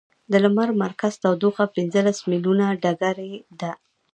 د 0.31 0.33
لمر 0.43 0.69
مرکز 0.83 1.13
تودوخه 1.23 1.65
پنځلس 1.75 2.17
ملیونه 2.29 2.65
ډګري 2.81 3.33
ده. 3.59 3.71